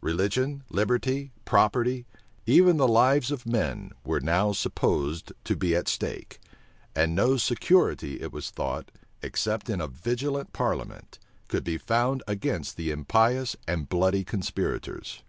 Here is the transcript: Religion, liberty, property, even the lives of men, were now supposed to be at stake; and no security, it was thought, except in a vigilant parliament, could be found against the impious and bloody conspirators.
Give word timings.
Religion, 0.00 0.62
liberty, 0.68 1.32
property, 1.44 2.06
even 2.46 2.76
the 2.76 2.86
lives 2.86 3.32
of 3.32 3.44
men, 3.44 3.90
were 4.04 4.20
now 4.20 4.52
supposed 4.52 5.32
to 5.42 5.56
be 5.56 5.74
at 5.74 5.88
stake; 5.88 6.38
and 6.94 7.16
no 7.16 7.36
security, 7.36 8.20
it 8.20 8.32
was 8.32 8.48
thought, 8.50 8.92
except 9.22 9.68
in 9.68 9.80
a 9.80 9.88
vigilant 9.88 10.52
parliament, 10.52 11.18
could 11.48 11.64
be 11.64 11.78
found 11.78 12.22
against 12.28 12.76
the 12.76 12.92
impious 12.92 13.56
and 13.66 13.88
bloody 13.88 14.22
conspirators. 14.22 15.24